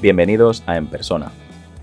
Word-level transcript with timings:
Bienvenidos 0.00 0.62
a 0.64 0.78
En 0.78 0.86
Persona, 0.86 1.30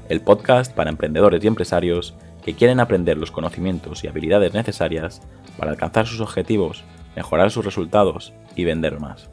el 0.09 0.21
podcast 0.21 0.73
para 0.73 0.89
emprendedores 0.89 1.43
y 1.43 1.47
empresarios 1.47 2.15
que 2.43 2.55
quieren 2.55 2.79
aprender 2.79 3.15
los 3.15 3.29
conocimientos 3.29 4.03
y 4.03 4.07
habilidades 4.07 4.55
necesarias 4.55 5.21
para 5.55 5.69
alcanzar 5.69 6.07
sus 6.07 6.19
objetivos, 6.19 6.83
mejorar 7.15 7.51
sus 7.51 7.63
resultados 7.63 8.33
y 8.55 8.63
vender 8.63 8.99
más. 8.99 9.29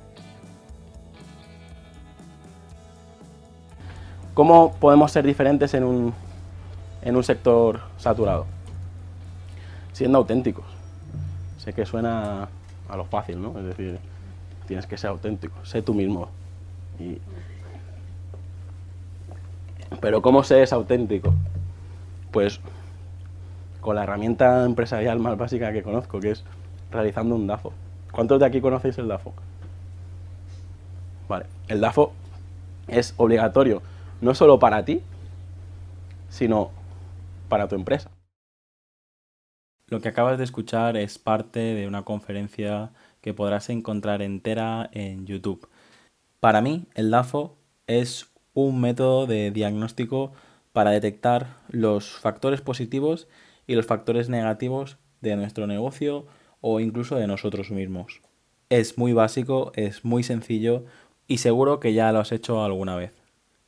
¿Cómo 4.35 4.75
podemos 4.75 5.11
ser 5.11 5.25
diferentes 5.25 5.73
en 5.73 5.85
un, 5.85 6.13
en 7.01 7.17
un 7.17 7.25
sector 7.25 7.81
saturado? 7.97 8.45
Siendo 9.95 10.19
auténticos. 10.19 10.67
Sé 11.57 11.73
que 11.73 11.87
suena 11.87 12.51
a 12.91 12.97
lo 12.99 13.07
fácil, 13.07 13.41
¿no? 13.41 13.59
Es 13.59 13.65
decir, 13.65 13.99
tienes 14.67 14.87
que 14.87 14.99
ser 14.99 15.09
auténtico, 15.09 15.65
sé 15.65 15.81
tú 15.81 15.95
mismo. 15.95 16.29
Y... 17.01 17.17
Pero 20.01 20.23
¿cómo 20.23 20.45
se 20.45 20.63
es 20.63 20.73
auténtico? 20.73 21.35
Pues 22.31 22.61
con 23.81 23.97
la 23.97 24.05
herramienta 24.05 24.65
empresarial 24.65 25.19
más 25.19 25.37
básica 25.37 25.73
que 25.73 25.83
conozco, 25.83 26.21
que 26.21 26.31
es 26.31 26.45
realizando 26.91 27.35
un 27.35 27.47
DAFO. 27.47 27.73
¿Cuántos 28.13 28.41
de 28.41 28.47
aquí 28.47 28.61
conocéis 28.61 28.97
el 28.99 29.09
DAFO? 29.09 29.35
Vale, 31.29 31.47
el 31.69 31.81
DAFO 31.81 32.13
es 32.89 33.15
obligatorio 33.17 33.83
no 34.21 34.35
solo 34.35 34.59
para 34.59 34.85
ti, 34.85 35.03
sino 36.29 36.71
para 37.49 37.69
tu 37.69 37.75
empresa. 37.75 38.11
Lo 39.89 40.01
que 40.01 40.09
acabas 40.09 40.39
de 40.39 40.45
escuchar 40.45 40.97
es 40.97 41.19
parte 41.19 41.61
de 41.61 41.87
una 41.87 42.05
conferencia 42.05 42.91
que 43.21 43.35
podrás 43.35 43.69
encontrar 43.69 44.23
entera 44.23 44.89
en 44.93 45.27
YouTube. 45.27 45.69
Para 46.41 46.63
mí, 46.63 46.87
el 46.95 47.11
DAFO 47.11 47.57
es 47.87 48.34
un 48.55 48.81
método 48.81 49.27
de 49.27 49.51
diagnóstico 49.51 50.33
para 50.73 50.91
detectar 50.91 51.57
los 51.69 52.13
factores 52.13 52.61
positivos 52.61 53.29
y 53.67 53.75
los 53.75 53.87
factores 53.87 54.29
negativos 54.29 54.97
de 55.21 55.37
nuestro 55.37 55.67
negocio 55.67 56.27
o 56.61 56.81
incluso 56.81 57.17
de 57.17 57.27
nosotros 57.27 57.71
mismos. 57.71 58.21
Es 58.71 58.97
muy 58.97 59.13
básico, 59.13 59.73
es 59.75 60.05
muy 60.05 60.23
sencillo 60.23 60.85
y 61.27 61.39
seguro 61.39 61.81
que 61.81 61.93
ya 61.93 62.13
lo 62.13 62.21
has 62.21 62.33
hecho 62.33 62.63
alguna 62.63 62.97
vez. 62.97 63.13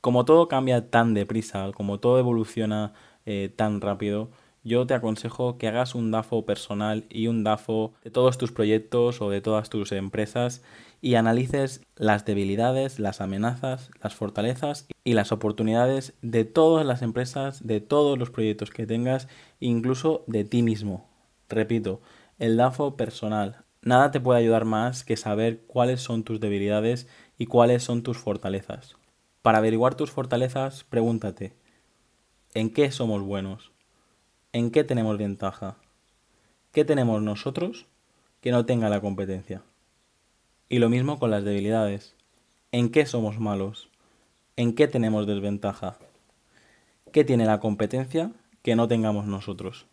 Como 0.00 0.24
todo 0.24 0.48
cambia 0.48 0.90
tan 0.90 1.14
deprisa, 1.14 1.70
como 1.74 2.00
todo 2.00 2.18
evoluciona 2.18 2.94
eh, 3.24 3.52
tan 3.54 3.80
rápido, 3.80 4.30
yo 4.66 4.84
te 4.84 4.94
aconsejo 4.94 5.58
que 5.58 5.68
hagas 5.68 5.94
un 5.94 6.10
DAFO 6.10 6.44
personal 6.44 7.04
y 7.08 7.28
un 7.28 7.44
DAFO 7.44 7.94
de 8.02 8.10
todos 8.10 8.36
tus 8.36 8.50
proyectos 8.50 9.22
o 9.22 9.30
de 9.30 9.40
todas 9.40 9.70
tus 9.70 9.92
empresas 9.92 10.60
y 11.00 11.14
analices 11.14 11.82
las 11.94 12.24
debilidades, 12.24 12.98
las 12.98 13.20
amenazas, 13.20 13.92
las 14.02 14.16
fortalezas 14.16 14.88
y 15.04 15.12
las 15.12 15.30
oportunidades 15.30 16.14
de 16.20 16.44
todas 16.44 16.84
las 16.84 17.02
empresas, 17.02 17.64
de 17.64 17.80
todos 17.80 18.18
los 18.18 18.30
proyectos 18.30 18.70
que 18.70 18.86
tengas, 18.86 19.28
incluso 19.60 20.24
de 20.26 20.42
ti 20.42 20.62
mismo. 20.62 21.08
Repito, 21.48 22.00
el 22.40 22.56
DAFO 22.56 22.96
personal. 22.96 23.62
Nada 23.82 24.10
te 24.10 24.18
puede 24.18 24.40
ayudar 24.40 24.64
más 24.64 25.04
que 25.04 25.16
saber 25.16 25.60
cuáles 25.68 26.00
son 26.00 26.24
tus 26.24 26.40
debilidades 26.40 27.06
y 27.38 27.46
cuáles 27.46 27.84
son 27.84 28.02
tus 28.02 28.18
fortalezas. 28.18 28.96
Para 29.42 29.58
averiguar 29.58 29.94
tus 29.94 30.10
fortalezas, 30.10 30.82
pregúntate, 30.82 31.54
¿en 32.52 32.72
qué 32.72 32.90
somos 32.90 33.22
buenos? 33.22 33.75
¿En 34.56 34.70
qué 34.70 34.84
tenemos 34.84 35.18
ventaja? 35.18 35.76
¿Qué 36.72 36.86
tenemos 36.86 37.20
nosotros 37.20 37.84
que 38.40 38.52
no 38.52 38.64
tenga 38.64 38.88
la 38.88 39.02
competencia? 39.02 39.60
Y 40.70 40.78
lo 40.78 40.88
mismo 40.88 41.18
con 41.18 41.30
las 41.30 41.44
debilidades. 41.44 42.14
¿En 42.72 42.88
qué 42.88 43.04
somos 43.04 43.38
malos? 43.38 43.90
¿En 44.56 44.74
qué 44.74 44.88
tenemos 44.88 45.26
desventaja? 45.26 45.98
¿Qué 47.12 47.22
tiene 47.22 47.44
la 47.44 47.60
competencia 47.60 48.32
que 48.62 48.76
no 48.76 48.88
tengamos 48.88 49.26
nosotros? 49.26 49.84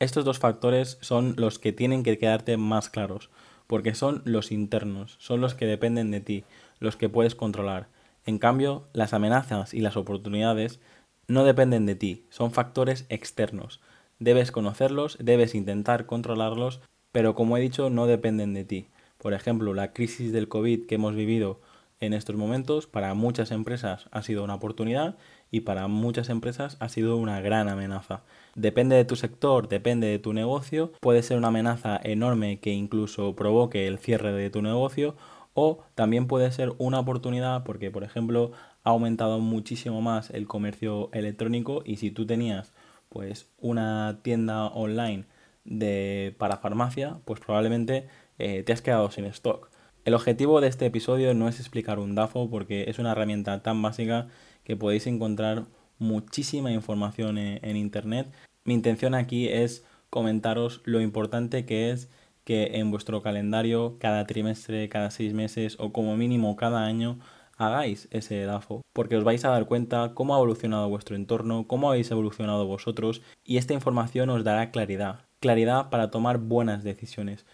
Estos 0.00 0.24
dos 0.24 0.40
factores 0.40 0.98
son 1.00 1.34
los 1.36 1.60
que 1.60 1.72
tienen 1.72 2.02
que 2.02 2.18
quedarte 2.18 2.56
más 2.56 2.90
claros, 2.90 3.30
porque 3.68 3.94
son 3.94 4.20
los 4.24 4.50
internos, 4.50 5.14
son 5.20 5.40
los 5.40 5.54
que 5.54 5.66
dependen 5.66 6.10
de 6.10 6.20
ti, 6.20 6.44
los 6.80 6.96
que 6.96 7.08
puedes 7.08 7.36
controlar. 7.36 7.86
En 8.24 8.40
cambio, 8.40 8.88
las 8.92 9.12
amenazas 9.12 9.74
y 9.74 9.80
las 9.80 9.96
oportunidades 9.96 10.80
no 11.28 11.44
dependen 11.44 11.86
de 11.86 11.96
ti, 11.96 12.26
son 12.30 12.52
factores 12.52 13.06
externos. 13.08 13.80
Debes 14.18 14.52
conocerlos, 14.52 15.18
debes 15.20 15.54
intentar 15.54 16.06
controlarlos, 16.06 16.80
pero 17.12 17.34
como 17.34 17.56
he 17.56 17.60
dicho, 17.60 17.90
no 17.90 18.06
dependen 18.06 18.54
de 18.54 18.64
ti. 18.64 18.88
Por 19.18 19.34
ejemplo, 19.34 19.74
la 19.74 19.92
crisis 19.92 20.32
del 20.32 20.48
COVID 20.48 20.86
que 20.86 20.94
hemos 20.94 21.14
vivido 21.14 21.60
en 22.00 22.12
estos 22.12 22.36
momentos 22.36 22.86
para 22.86 23.14
muchas 23.14 23.50
empresas 23.50 24.06
ha 24.10 24.22
sido 24.22 24.44
una 24.44 24.54
oportunidad 24.54 25.16
y 25.50 25.60
para 25.60 25.88
muchas 25.88 26.28
empresas 26.28 26.76
ha 26.80 26.88
sido 26.88 27.16
una 27.16 27.40
gran 27.40 27.68
amenaza. 27.68 28.22
Depende 28.54 28.96
de 28.96 29.04
tu 29.04 29.16
sector, 29.16 29.68
depende 29.68 30.06
de 30.06 30.18
tu 30.18 30.32
negocio, 30.32 30.92
puede 31.00 31.22
ser 31.22 31.38
una 31.38 31.48
amenaza 31.48 31.98
enorme 32.02 32.60
que 32.60 32.72
incluso 32.72 33.34
provoque 33.34 33.86
el 33.86 33.98
cierre 33.98 34.32
de 34.32 34.50
tu 34.50 34.62
negocio 34.62 35.16
o 35.54 35.78
también 35.94 36.26
puede 36.26 36.52
ser 36.52 36.74
una 36.78 37.00
oportunidad 37.00 37.64
porque, 37.64 37.90
por 37.90 38.04
ejemplo, 38.04 38.52
ha 38.86 38.90
aumentado 38.90 39.40
muchísimo 39.40 40.00
más 40.00 40.30
el 40.30 40.46
comercio 40.46 41.10
electrónico 41.12 41.82
y 41.84 41.96
si 41.96 42.12
tú 42.12 42.24
tenías 42.24 42.72
pues 43.08 43.50
una 43.58 44.20
tienda 44.22 44.66
online 44.66 45.24
de 45.64 46.36
para 46.38 46.58
farmacia, 46.58 47.18
pues 47.24 47.40
probablemente 47.40 48.06
eh, 48.38 48.62
te 48.62 48.72
has 48.72 48.82
quedado 48.82 49.10
sin 49.10 49.24
stock. 49.24 49.70
El 50.04 50.14
objetivo 50.14 50.60
de 50.60 50.68
este 50.68 50.86
episodio 50.86 51.34
no 51.34 51.48
es 51.48 51.58
explicar 51.58 51.98
un 51.98 52.14
DAFO 52.14 52.48
porque 52.48 52.84
es 52.88 53.00
una 53.00 53.10
herramienta 53.10 53.60
tan 53.60 53.82
básica 53.82 54.28
que 54.62 54.76
podéis 54.76 55.08
encontrar 55.08 55.64
muchísima 55.98 56.70
información 56.70 57.38
en, 57.38 57.58
en 57.68 57.76
Internet. 57.76 58.28
Mi 58.62 58.74
intención 58.74 59.16
aquí 59.16 59.48
es 59.48 59.84
comentaros 60.10 60.80
lo 60.84 61.00
importante 61.00 61.66
que 61.66 61.90
es 61.90 62.08
que 62.44 62.78
en 62.78 62.92
vuestro 62.92 63.20
calendario 63.20 63.96
cada 63.98 64.24
trimestre, 64.26 64.88
cada 64.88 65.10
seis 65.10 65.32
meses 65.34 65.74
o 65.80 65.92
como 65.92 66.16
mínimo 66.16 66.54
cada 66.54 66.84
año 66.84 67.18
hagáis 67.56 68.08
ese 68.10 68.42
DAFO, 68.42 68.82
porque 68.92 69.16
os 69.16 69.24
vais 69.24 69.44
a 69.44 69.50
dar 69.50 69.66
cuenta 69.66 70.12
cómo 70.14 70.34
ha 70.34 70.38
evolucionado 70.38 70.88
vuestro 70.88 71.16
entorno, 71.16 71.66
cómo 71.66 71.90
habéis 71.90 72.10
evolucionado 72.10 72.66
vosotros 72.66 73.22
y 73.44 73.56
esta 73.56 73.74
información 73.74 74.30
os 74.30 74.44
dará 74.44 74.70
claridad, 74.70 75.20
claridad 75.40 75.90
para 75.90 76.10
tomar 76.10 76.38
buenas 76.38 76.84
decisiones. 76.84 77.46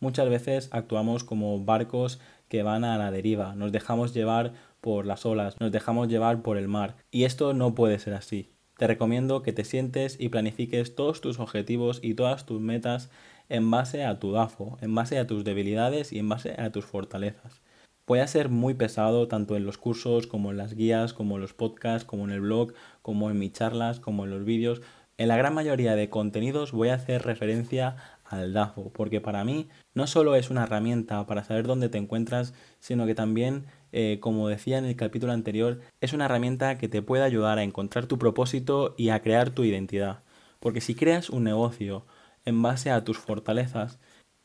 Muchas 0.00 0.28
veces 0.28 0.68
actuamos 0.72 1.24
como 1.24 1.64
barcos 1.64 2.20
que 2.48 2.62
van 2.62 2.84
a 2.84 2.98
la 2.98 3.10
deriva, 3.10 3.54
nos 3.54 3.72
dejamos 3.72 4.14
llevar 4.14 4.52
por 4.80 5.06
las 5.06 5.26
olas, 5.26 5.56
nos 5.60 5.72
dejamos 5.72 6.08
llevar 6.08 6.42
por 6.42 6.56
el 6.56 6.68
mar 6.68 6.96
y 7.10 7.24
esto 7.24 7.52
no 7.54 7.74
puede 7.74 7.98
ser 7.98 8.14
así. 8.14 8.52
Te 8.76 8.86
recomiendo 8.86 9.42
que 9.42 9.52
te 9.52 9.64
sientes 9.64 10.16
y 10.20 10.28
planifiques 10.28 10.94
todos 10.94 11.20
tus 11.20 11.40
objetivos 11.40 11.98
y 12.00 12.14
todas 12.14 12.46
tus 12.46 12.60
metas 12.60 13.10
en 13.48 13.70
base 13.70 14.04
a 14.04 14.20
tu 14.20 14.30
DAFO, 14.30 14.78
en 14.80 14.94
base 14.94 15.18
a 15.18 15.26
tus 15.26 15.42
debilidades 15.42 16.12
y 16.12 16.20
en 16.20 16.28
base 16.28 16.54
a 16.58 16.70
tus 16.70 16.84
fortalezas. 16.84 17.60
Puede 18.08 18.26
ser 18.26 18.48
muy 18.48 18.72
pesado 18.72 19.28
tanto 19.28 19.54
en 19.54 19.66
los 19.66 19.76
cursos 19.76 20.26
como 20.26 20.50
en 20.50 20.56
las 20.56 20.72
guías, 20.72 21.12
como 21.12 21.34
en 21.34 21.42
los 21.42 21.52
podcasts, 21.52 22.06
como 22.06 22.24
en 22.24 22.30
el 22.30 22.40
blog, 22.40 22.72
como 23.02 23.30
en 23.30 23.38
mis 23.38 23.52
charlas, 23.52 24.00
como 24.00 24.24
en 24.24 24.30
los 24.30 24.46
vídeos. 24.46 24.80
En 25.18 25.28
la 25.28 25.36
gran 25.36 25.52
mayoría 25.52 25.94
de 25.94 26.08
contenidos 26.08 26.72
voy 26.72 26.88
a 26.88 26.94
hacer 26.94 27.26
referencia 27.26 27.96
al 28.24 28.54
DAFO, 28.54 28.90
porque 28.94 29.20
para 29.20 29.44
mí 29.44 29.68
no 29.92 30.06
solo 30.06 30.36
es 30.36 30.48
una 30.48 30.62
herramienta 30.62 31.26
para 31.26 31.44
saber 31.44 31.66
dónde 31.66 31.90
te 31.90 31.98
encuentras, 31.98 32.54
sino 32.80 33.04
que 33.04 33.14
también, 33.14 33.66
eh, 33.92 34.16
como 34.22 34.48
decía 34.48 34.78
en 34.78 34.86
el 34.86 34.96
capítulo 34.96 35.34
anterior, 35.34 35.80
es 36.00 36.14
una 36.14 36.24
herramienta 36.24 36.78
que 36.78 36.88
te 36.88 37.02
puede 37.02 37.24
ayudar 37.24 37.58
a 37.58 37.62
encontrar 37.62 38.06
tu 38.06 38.18
propósito 38.18 38.94
y 38.96 39.10
a 39.10 39.20
crear 39.20 39.50
tu 39.50 39.64
identidad. 39.64 40.22
Porque 40.60 40.80
si 40.80 40.94
creas 40.94 41.28
un 41.28 41.44
negocio 41.44 42.06
en 42.46 42.62
base 42.62 42.90
a 42.90 43.04
tus 43.04 43.18
fortalezas, 43.18 43.98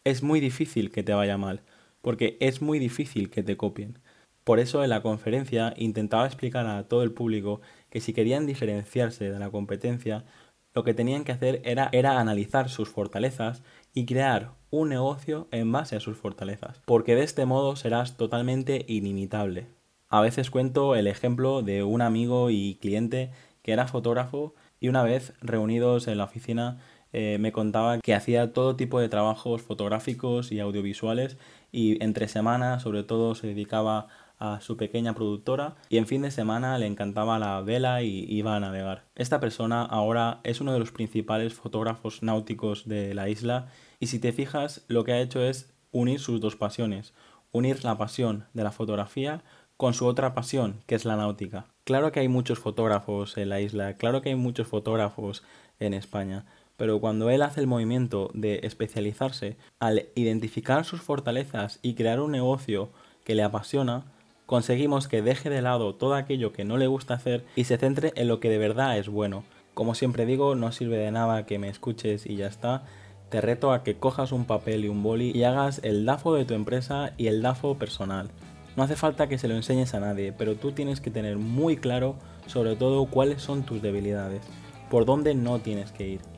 es 0.03 0.21
muy 0.21 0.41
difícil 0.41 0.91
que 0.91 1.03
te 1.03 1.13
vaya 1.13 1.37
mal, 1.37 1.61
porque 2.03 2.37
es 2.41 2.61
muy 2.61 2.79
difícil 2.79 3.29
que 3.29 3.43
te 3.43 3.55
copien. 3.55 3.97
Por 4.43 4.59
eso 4.59 4.83
en 4.83 4.89
la 4.89 5.01
conferencia 5.01 5.73
intentaba 5.77 6.27
explicar 6.27 6.67
a 6.67 6.83
todo 6.89 7.01
el 7.01 7.13
público 7.13 7.61
que 7.89 8.01
si 8.01 8.11
querían 8.13 8.45
diferenciarse 8.45 9.31
de 9.31 9.39
la 9.39 9.49
competencia, 9.49 10.25
lo 10.73 10.83
que 10.83 10.93
tenían 10.93 11.23
que 11.23 11.31
hacer 11.31 11.61
era, 11.63 11.89
era 11.93 12.19
analizar 12.19 12.67
sus 12.69 12.89
fortalezas 12.89 13.63
y 13.93 14.05
crear 14.05 14.51
un 14.69 14.89
negocio 14.89 15.47
en 15.51 15.71
base 15.71 15.95
a 15.95 16.01
sus 16.01 16.17
fortalezas, 16.17 16.81
porque 16.85 17.15
de 17.15 17.23
este 17.23 17.45
modo 17.45 17.77
serás 17.77 18.17
totalmente 18.17 18.83
inimitable. 18.89 19.67
A 20.09 20.19
veces 20.19 20.51
cuento 20.51 20.95
el 20.95 21.07
ejemplo 21.07 21.61
de 21.61 21.83
un 21.83 22.01
amigo 22.01 22.49
y 22.49 22.77
cliente 22.81 23.31
que 23.61 23.71
era 23.71 23.87
fotógrafo 23.87 24.55
y 24.81 24.89
una 24.89 25.03
vez 25.03 25.33
reunidos 25.41 26.09
en 26.09 26.17
la 26.17 26.25
oficina 26.25 26.79
eh, 27.13 27.37
me 27.39 27.51
contaba 27.51 27.99
que 27.99 28.15
hacía 28.15 28.51
todo 28.51 28.75
tipo 28.75 28.99
de 28.99 29.07
trabajos 29.07 29.61
fotográficos 29.61 30.51
y 30.51 30.59
audiovisuales 30.59 31.37
y 31.73 32.01
entre 32.01 32.29
semanas 32.29 32.83
sobre 32.83 33.03
todo 33.03 33.35
se 33.35 33.47
dedicaba 33.47 34.07
a 34.39 34.61
su 34.61 34.77
pequeña 34.77 35.13
productora 35.13 35.75
y 35.89 35.97
en 35.97 36.07
fin 36.07 36.21
de 36.21 36.31
semana 36.31 36.77
le 36.77 36.85
encantaba 36.85 37.39
la 37.39 37.61
vela 37.61 38.01
y 38.03 38.25
iba 38.29 38.55
a 38.55 38.59
navegar. 38.59 39.05
Esta 39.15 39.39
persona 39.39 39.83
ahora 39.83 40.39
es 40.43 40.61
uno 40.61 40.71
de 40.71 40.79
los 40.79 40.91
principales 40.91 41.53
fotógrafos 41.53 42.23
náuticos 42.23 42.87
de 42.87 43.13
la 43.13 43.27
isla 43.27 43.67
y 43.99 44.07
si 44.07 44.19
te 44.19 44.31
fijas 44.31 44.85
lo 44.87 45.03
que 45.03 45.13
ha 45.13 45.21
hecho 45.21 45.41
es 45.41 45.73
unir 45.91 46.19
sus 46.19 46.39
dos 46.39 46.55
pasiones, 46.55 47.13
unir 47.51 47.83
la 47.83 47.97
pasión 47.97 48.45
de 48.53 48.63
la 48.63 48.71
fotografía 48.71 49.43
con 49.77 49.93
su 49.93 50.05
otra 50.05 50.33
pasión, 50.33 50.81
que 50.85 50.95
es 50.95 51.05
la 51.05 51.15
náutica. 51.15 51.65
Claro 51.83 52.11
que 52.11 52.19
hay 52.19 52.27
muchos 52.27 52.59
fotógrafos 52.59 53.37
en 53.37 53.49
la 53.49 53.61
isla, 53.61 53.97
claro 53.97 54.21
que 54.21 54.29
hay 54.29 54.35
muchos 54.35 54.67
fotógrafos 54.67 55.43
en 55.79 55.93
España, 55.93 56.45
pero 56.77 56.99
cuando 56.99 57.29
él 57.29 57.41
hace 57.41 57.61
el 57.61 57.67
movimiento 57.67 58.31
de 58.33 58.61
especializarse, 58.63 59.57
al 59.79 60.07
identificar 60.15 60.85
sus 60.85 61.01
fortalezas 61.01 61.79
y 61.81 61.93
crear 61.93 62.19
un 62.19 62.31
negocio 62.31 62.89
que 63.23 63.35
le 63.35 63.43
apasiona, 63.43 64.05
conseguimos 64.45 65.07
que 65.07 65.21
deje 65.21 65.49
de 65.49 65.61
lado 65.61 65.95
todo 65.95 66.15
aquello 66.15 66.51
que 66.53 66.65
no 66.65 66.77
le 66.77 66.87
gusta 66.87 67.13
hacer 67.13 67.45
y 67.55 67.65
se 67.65 67.77
centre 67.77 68.11
en 68.15 68.27
lo 68.27 68.39
que 68.39 68.49
de 68.49 68.57
verdad 68.57 68.97
es 68.97 69.09
bueno. 69.09 69.43
Como 69.73 69.95
siempre 69.95 70.25
digo, 70.25 70.55
no 70.55 70.71
sirve 70.71 70.97
de 70.97 71.11
nada 71.11 71.45
que 71.45 71.59
me 71.59 71.69
escuches 71.69 72.25
y 72.25 72.35
ya 72.35 72.47
está. 72.47 72.83
Te 73.29 73.41
reto 73.41 73.71
a 73.71 73.83
que 73.83 73.95
cojas 73.95 74.31
un 74.31 74.45
papel 74.45 74.85
y 74.85 74.89
un 74.89 75.01
boli 75.01 75.31
y 75.33 75.43
hagas 75.43 75.79
el 75.83 76.05
DAFO 76.05 76.35
de 76.35 76.45
tu 76.45 76.53
empresa 76.53 77.13
y 77.17 77.27
el 77.27 77.41
DAFO 77.41 77.77
personal. 77.79 78.29
No 78.75 78.83
hace 78.83 78.95
falta 78.95 79.27
que 79.27 79.37
se 79.37 79.47
lo 79.47 79.55
enseñes 79.55 79.93
a 79.93 79.99
nadie, 79.99 80.33
pero 80.33 80.55
tú 80.55 80.71
tienes 80.71 81.01
que 81.01 81.11
tener 81.11 81.37
muy 81.37 81.77
claro 81.77 82.15
sobre 82.47 82.75
todo 82.75 83.05
cuáles 83.05 83.41
son 83.41 83.63
tus 83.63 83.81
debilidades, 83.81 84.41
por 84.89 85.05
dónde 85.05 85.33
no 85.35 85.59
tienes 85.59 85.91
que 85.91 86.07
ir. 86.07 86.32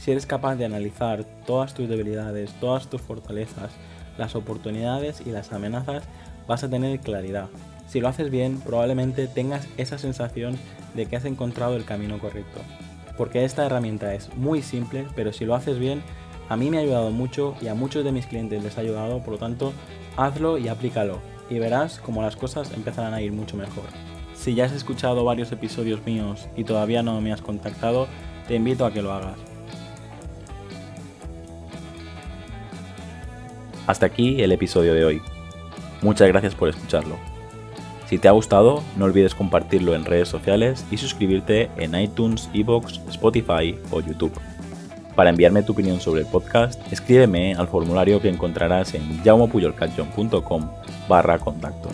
Si 0.00 0.10
eres 0.10 0.24
capaz 0.24 0.56
de 0.56 0.64
analizar 0.64 1.24
todas 1.44 1.74
tus 1.74 1.86
debilidades, 1.86 2.54
todas 2.58 2.88
tus 2.88 3.02
fortalezas, 3.02 3.70
las 4.16 4.34
oportunidades 4.34 5.20
y 5.26 5.30
las 5.30 5.52
amenazas, 5.52 6.04
vas 6.48 6.64
a 6.64 6.70
tener 6.70 7.00
claridad. 7.00 7.50
Si 7.86 8.00
lo 8.00 8.08
haces 8.08 8.30
bien, 8.30 8.60
probablemente 8.60 9.28
tengas 9.28 9.68
esa 9.76 9.98
sensación 9.98 10.56
de 10.94 11.04
que 11.04 11.16
has 11.16 11.26
encontrado 11.26 11.76
el 11.76 11.84
camino 11.84 12.18
correcto. 12.18 12.60
Porque 13.18 13.44
esta 13.44 13.66
herramienta 13.66 14.14
es 14.14 14.34
muy 14.36 14.62
simple, 14.62 15.06
pero 15.14 15.34
si 15.34 15.44
lo 15.44 15.54
haces 15.54 15.78
bien, 15.78 16.02
a 16.48 16.56
mí 16.56 16.70
me 16.70 16.78
ha 16.78 16.80
ayudado 16.80 17.10
mucho 17.10 17.54
y 17.60 17.68
a 17.68 17.74
muchos 17.74 18.02
de 18.02 18.12
mis 18.12 18.24
clientes 18.24 18.64
les 18.64 18.78
ha 18.78 18.80
ayudado, 18.80 19.22
por 19.22 19.34
lo 19.34 19.38
tanto, 19.38 19.74
hazlo 20.16 20.56
y 20.56 20.68
aplícalo 20.68 21.18
y 21.50 21.58
verás 21.58 22.00
cómo 22.00 22.22
las 22.22 22.36
cosas 22.36 22.72
empezarán 22.72 23.12
a 23.12 23.20
ir 23.20 23.32
mucho 23.32 23.58
mejor. 23.58 23.84
Si 24.34 24.54
ya 24.54 24.64
has 24.64 24.72
escuchado 24.72 25.26
varios 25.26 25.52
episodios 25.52 26.06
míos 26.06 26.48
y 26.56 26.64
todavía 26.64 27.02
no 27.02 27.20
me 27.20 27.34
has 27.34 27.42
contactado, 27.42 28.06
te 28.48 28.54
invito 28.54 28.86
a 28.86 28.92
que 28.94 29.02
lo 29.02 29.12
hagas. 29.12 29.49
Hasta 33.90 34.06
aquí 34.06 34.40
el 34.40 34.52
episodio 34.52 34.94
de 34.94 35.04
hoy. 35.04 35.20
Muchas 36.00 36.28
gracias 36.28 36.54
por 36.54 36.68
escucharlo. 36.68 37.16
Si 38.06 38.18
te 38.18 38.28
ha 38.28 38.30
gustado, 38.30 38.84
no 38.96 39.06
olvides 39.06 39.34
compartirlo 39.34 39.96
en 39.96 40.04
redes 40.04 40.28
sociales 40.28 40.86
y 40.92 40.96
suscribirte 40.96 41.70
en 41.76 41.96
iTunes, 41.96 42.48
Evox, 42.54 43.00
Spotify 43.08 43.76
o 43.90 44.00
YouTube. 44.00 44.32
Para 45.16 45.30
enviarme 45.30 45.64
tu 45.64 45.72
opinión 45.72 46.00
sobre 46.00 46.20
el 46.20 46.28
podcast, 46.28 46.80
escríbeme 46.92 47.56
al 47.56 47.66
formulario 47.66 48.22
que 48.22 48.28
encontrarás 48.28 48.94
en 48.94 49.24
jaumopuyolcanchon.com 49.24 50.70
barra 51.08 51.40
contacto. 51.40 51.88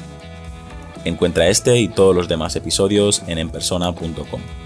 Encuentra 1.07 1.49
este 1.49 1.79
y 1.79 1.89
todos 1.89 2.15
los 2.15 2.29
demás 2.29 2.57
episodios 2.57 3.23
en 3.27 3.39
enpersona.com. 3.39 4.66